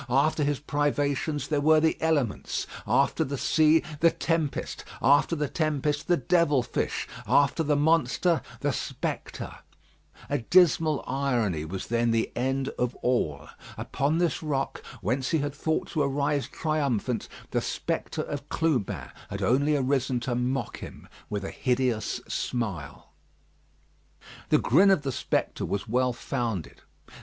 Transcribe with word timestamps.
After 0.09 0.43
his 0.43 0.59
privations 0.59 1.49
there 1.49 1.61
were 1.61 1.79
the 1.79 1.95
elements; 2.01 2.65
after 2.87 3.23
the 3.23 3.37
sea 3.37 3.83
the 3.99 4.09
tempest, 4.09 4.83
after 4.99 5.35
the 5.35 5.47
tempest 5.47 6.07
the 6.07 6.17
devil 6.17 6.63
fish, 6.63 7.07
after 7.27 7.61
the 7.61 7.75
monster 7.75 8.41
the 8.61 8.73
spectre. 8.73 9.57
A 10.27 10.39
dismal 10.39 11.03
irony 11.05 11.65
was 11.65 11.85
then 11.85 12.09
the 12.09 12.31
end 12.35 12.69
of 12.79 12.95
all. 13.03 13.47
Upon 13.77 14.17
this 14.17 14.41
rock, 14.41 14.81
whence 15.01 15.29
he 15.29 15.37
had 15.37 15.53
thought 15.53 15.89
to 15.89 16.01
arise 16.01 16.47
triumphant, 16.47 17.27
the 17.51 17.61
spectre 17.61 18.23
of 18.23 18.49
Clubin 18.49 19.11
had 19.29 19.43
only 19.43 19.75
arisen 19.75 20.19
to 20.21 20.33
mock 20.33 20.77
him 20.79 21.07
with 21.29 21.45
a 21.45 21.51
hideous 21.51 22.21
smile. 22.27 23.09
The 24.49 24.57
grin 24.57 24.89
of 24.89 25.03
the 25.03 25.11
spectre 25.11 25.63
was 25.67 25.87
well 25.87 26.11
founded. 26.11 26.81